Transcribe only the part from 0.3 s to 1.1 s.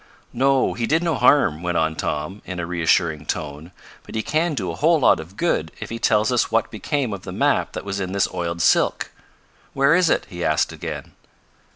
"No, he did